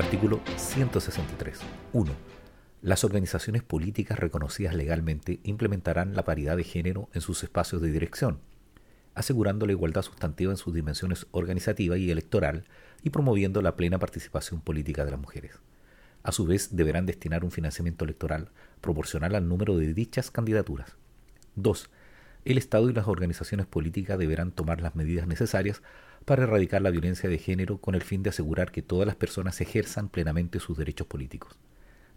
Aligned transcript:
Artículo 0.00 0.40
163. 0.56 1.58
1. 1.92 2.12
Las 2.80 3.04
organizaciones 3.04 3.62
políticas 3.62 4.18
reconocidas 4.18 4.74
legalmente 4.74 5.40
implementarán 5.42 6.16
la 6.16 6.24
paridad 6.24 6.56
de 6.56 6.64
género 6.64 7.10
en 7.12 7.20
sus 7.20 7.42
espacios 7.42 7.82
de 7.82 7.92
dirección, 7.92 8.40
asegurando 9.14 9.66
la 9.66 9.72
igualdad 9.72 10.00
sustantiva 10.00 10.52
en 10.52 10.56
sus 10.56 10.72
dimensiones 10.72 11.26
organizativa 11.32 11.98
y 11.98 12.10
electoral 12.10 12.64
y 13.02 13.10
promoviendo 13.10 13.60
la 13.60 13.76
plena 13.76 13.98
participación 13.98 14.62
política 14.62 15.04
de 15.04 15.10
las 15.10 15.20
mujeres. 15.20 15.60
A 16.22 16.32
su 16.32 16.46
vez, 16.46 16.74
deberán 16.74 17.04
destinar 17.04 17.44
un 17.44 17.50
financiamiento 17.50 18.06
electoral 18.06 18.48
proporcional 18.80 19.34
al 19.34 19.46
número 19.46 19.76
de 19.76 19.92
dichas 19.92 20.30
candidaturas. 20.30 20.96
2. 21.56 21.90
El 22.44 22.56
Estado 22.56 22.88
y 22.88 22.94
las 22.94 23.06
organizaciones 23.06 23.66
políticas 23.66 24.18
deberán 24.18 24.52
tomar 24.52 24.80
las 24.80 24.96
medidas 24.96 25.26
necesarias 25.26 25.82
para 26.24 26.44
erradicar 26.44 26.80
la 26.80 26.90
violencia 26.90 27.28
de 27.28 27.38
género 27.38 27.78
con 27.78 27.94
el 27.94 28.02
fin 28.02 28.22
de 28.22 28.30
asegurar 28.30 28.70
que 28.70 28.82
todas 28.82 29.06
las 29.06 29.16
personas 29.16 29.60
ejerzan 29.60 30.08
plenamente 30.08 30.58
sus 30.58 30.78
derechos 30.78 31.06
políticos. 31.06 31.58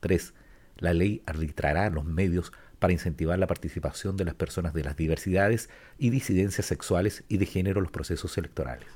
3. 0.00 0.34
La 0.78 0.92
ley 0.92 1.22
arbitrará 1.26 1.90
los 1.90 2.04
medios 2.04 2.52
para 2.78 2.92
incentivar 2.92 3.38
la 3.38 3.46
participación 3.46 4.16
de 4.16 4.24
las 4.24 4.34
personas 4.34 4.74
de 4.74 4.84
las 4.84 4.96
diversidades 4.96 5.68
y 5.98 6.10
disidencias 6.10 6.66
sexuales 6.66 7.24
y 7.28 7.38
de 7.38 7.46
género 7.46 7.78
en 7.78 7.84
los 7.84 7.92
procesos 7.92 8.36
electorales. 8.38 8.88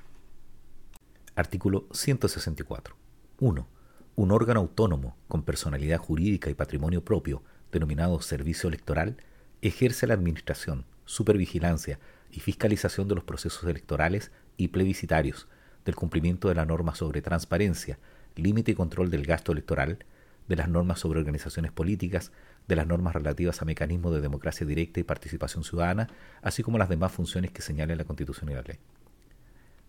Artículo 1.34 1.88
164. 1.92 2.96
1. 3.40 3.68
Un 4.14 4.30
órgano 4.30 4.60
autónomo 4.60 5.16
con 5.28 5.42
personalidad 5.42 5.98
jurídica 5.98 6.50
y 6.50 6.54
patrimonio 6.54 7.04
propio, 7.04 7.42
denominado 7.72 8.20
Servicio 8.20 8.68
Electoral, 8.68 9.16
ejerce 9.62 10.06
la 10.06 10.14
administración, 10.14 10.84
supervigilancia 11.12 12.00
y 12.30 12.40
fiscalización 12.40 13.06
de 13.06 13.14
los 13.14 13.24
procesos 13.24 13.64
electorales 13.64 14.32
y 14.56 14.68
plebiscitarios, 14.68 15.46
del 15.84 15.94
cumplimiento 15.94 16.48
de 16.48 16.54
la 16.54 16.64
norma 16.64 16.94
sobre 16.94 17.20
transparencia, 17.20 17.98
límite 18.34 18.72
y 18.72 18.74
control 18.74 19.10
del 19.10 19.26
gasto 19.26 19.52
electoral, 19.52 20.06
de 20.48 20.56
las 20.56 20.70
normas 20.70 21.00
sobre 21.00 21.20
organizaciones 21.20 21.70
políticas, 21.70 22.32
de 22.66 22.76
las 22.76 22.86
normas 22.86 23.14
relativas 23.14 23.60
a 23.60 23.66
mecanismos 23.66 24.14
de 24.14 24.22
democracia 24.22 24.66
directa 24.66 25.00
y 25.00 25.04
participación 25.04 25.64
ciudadana, 25.64 26.08
así 26.40 26.62
como 26.62 26.78
las 26.78 26.88
demás 26.88 27.12
funciones 27.12 27.50
que 27.50 27.60
señale 27.60 27.94
la 27.94 28.04
Constitución 28.04 28.50
y 28.50 28.54
la 28.54 28.62
ley. 28.62 28.78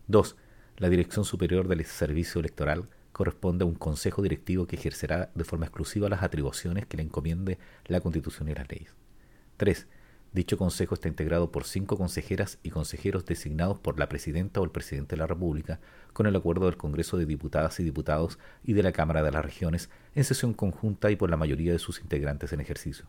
2. 0.08 0.36
La 0.78 0.90
Dirección 0.90 1.24
Superior 1.24 1.70
del 1.70 1.86
Servicio 1.86 2.40
Electoral 2.40 2.90
corresponde 3.14 3.64
a 3.64 3.68
un 3.68 3.76
consejo 3.76 4.22
directivo 4.22 4.68
que 4.68 4.76
ejercerá 4.76 5.32
de 5.34 5.44
forma 5.46 5.68
exclusiva 5.68 6.10
las 6.10 6.22
atribuciones 6.22 6.86
que 6.86 6.98
le 6.98 7.04
encomiende 7.04 7.60
la 7.86 8.02
Constitución 8.02 8.50
y 8.50 8.56
las 8.56 8.70
leyes. 8.70 8.94
3. 9.56 9.88
Dicho 10.34 10.58
consejo 10.58 10.96
está 10.96 11.08
integrado 11.08 11.52
por 11.52 11.64
cinco 11.64 11.96
consejeras 11.96 12.58
y 12.64 12.72
consejeros 12.72 13.24
designados 13.24 13.78
por 13.78 14.00
la 14.00 14.10
presidenta 14.10 14.60
o 14.60 14.64
el 14.64 14.72
presidente 14.72 15.16
de 15.16 15.20
la 15.20 15.28
República, 15.28 15.80
con 16.12 16.26
el 16.26 16.36
acuerdo 16.36 16.66
del 16.66 16.76
Congreso 16.76 17.18
de 17.18 17.28
Diputadas 17.28 17.80
y 17.80 17.84
Diputados 17.84 18.40
y 18.64 18.74
de 18.74 18.82
la 18.82 18.94
Cámara 18.94 19.22
de 19.22 19.32
las 19.32 19.46
Regiones, 19.46 19.92
en 20.16 20.24
sesión 20.24 20.56
conjunta 20.56 21.12
y 21.12 21.16
por 21.16 21.30
la 21.30 21.38
mayoría 21.38 21.72
de 21.72 21.78
sus 21.78 22.02
integrantes 22.02 22.52
en 22.52 22.62
ejercicio. 22.62 23.06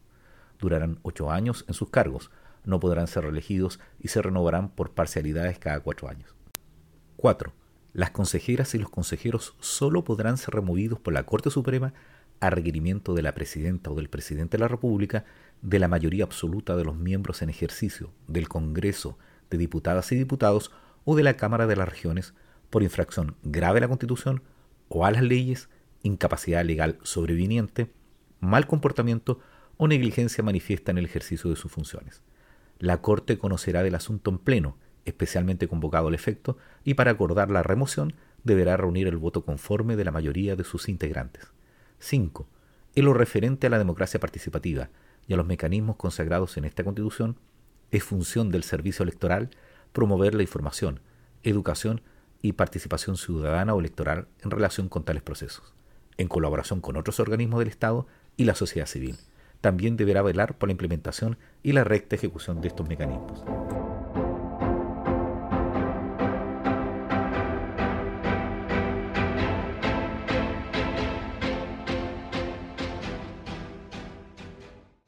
Durarán 0.59 0.99
ocho 1.03 1.31
años 1.31 1.65
en 1.67 1.73
sus 1.73 1.89
cargos, 1.89 2.31
no 2.67 2.79
podrán 2.79 3.07
ser 3.07 3.25
reelegidos 3.25 3.81
y 3.99 4.09
se 4.09 4.21
renovarán 4.21 4.69
por 4.69 4.93
parcialidades 4.93 5.59
cada 5.59 5.81
cuatro 5.81 6.11
años. 6.11 6.35
4. 7.17 7.55
Las 7.95 8.11
consejeras 8.11 8.75
y 8.75 8.79
los 8.79 8.91
consejeros 8.91 9.55
solo 9.61 10.05
podrán 10.05 10.37
ser 10.37 10.55
removidos 10.55 11.01
por 11.01 11.15
la 11.15 11.25
Corte 11.25 11.49
Suprema 11.49 11.95
a 12.47 12.51
requerimiento 12.51 13.15
de 13.15 13.23
la 13.23 13.35
presidenta 13.35 13.91
o 13.91 13.95
del 13.95 14.09
presidente 14.09 14.57
de 14.57 14.63
la 14.63 14.69
República 14.69 15.25
de 15.63 15.79
la 15.79 15.89
mayoría 15.89 16.25
absoluta 16.25 16.77
de 16.77 16.85
los 16.85 16.97
miembros 16.97 17.43
en 17.43 17.49
ejercicio 17.49 18.11
del 18.29 18.49
Congreso 18.49 19.19
de 19.51 19.59
Diputadas 19.59 20.13
y 20.13 20.17
Diputados 20.17 20.71
o 21.05 21.17
de 21.17 21.23
la 21.23 21.37
Cámara 21.37 21.67
de 21.67 21.77
las 21.77 21.89
Regiones 21.89 22.35
por 22.71 22.83
infracción 22.83 23.37
grave 23.43 23.79
a 23.79 23.81
la 23.83 23.89
Constitución 23.89 24.43
o 24.89 25.07
a 25.07 25.11
las 25.11 25.23
leyes, 25.23 25.69
incapacidad 26.03 26.65
legal 26.65 26.99
sobreviniente, 27.03 27.91
mal 28.41 28.67
comportamiento 28.67 29.41
o 29.77 29.89
negligencia 29.89 30.45
manifiesta 30.45 30.91
en 30.91 30.99
el 30.99 31.07
ejercicio 31.07 31.51
de 31.51 31.57
sus 31.57 31.73
funciones. 31.73 32.23
La 32.79 33.01
Corte 33.01 33.39
conocerá 33.39 33.83
del 33.83 33.95
asunto 33.95 34.31
en 34.31 34.39
pleno, 34.39 34.77
especialmente 35.05 35.69
convocado 35.69 36.09
al 36.09 36.15
efecto, 36.15 36.59
y 36.85 36.95
para 36.95 37.13
acordar 37.13 37.51
la 37.51 37.63
remoción 37.63 38.15
deberá 38.43 38.77
reunir 38.77 39.09
el 39.09 39.17
voto 39.17 39.45
conforme 39.45 39.97
de 39.97 40.05
la 40.05 40.11
mayoría 40.11 40.57
de 40.57 40.65
sus 40.65 40.89
integrantes. 40.89 41.55
5. 42.05 42.47
En 42.97 43.05
lo 43.07 43.15
referente 43.15 43.67
a 43.67 43.71
la 43.71 43.79
democracia 43.79 44.21
participativa, 44.21 44.91
y 45.27 45.33
a 45.33 45.37
los 45.37 45.47
mecanismos 45.47 45.97
consagrados 45.97 46.57
en 46.57 46.65
esta 46.65 46.85
Constitución, 46.85 47.39
es 47.91 48.05
función 48.05 48.51
del 48.51 48.63
servicio 48.63 49.03
electoral 49.03 49.51
promover 49.93 50.35
la 50.35 50.43
información, 50.43 51.01
educación 51.43 52.03
y 52.43 52.53
participación 52.53 53.17
ciudadana 53.17 53.75
o 53.75 53.81
electoral 53.81 54.29
en 54.43 54.51
relación 54.51 54.89
con 54.89 55.05
tales 55.05 55.23
procesos, 55.23 55.75
en 56.19 56.29
colaboración 56.29 56.81
con 56.81 56.97
otros 56.97 57.21
organismos 57.21 57.61
del 57.61 57.69
Estado 57.69 58.07
y 58.37 58.45
la 58.45 58.55
sociedad 58.55 58.87
civil. 58.87 59.17
También 59.61 59.97
deberá 59.97 60.21
velar 60.21 60.59
por 60.59 60.69
la 60.69 60.73
implementación 60.73 61.39
y 61.63 61.73
la 61.73 61.85
recta 61.85 62.17
ejecución 62.17 62.61
de 62.61 62.69
estos 62.69 62.87
mecanismos. 62.87 63.45